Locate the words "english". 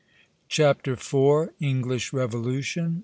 1.59-2.11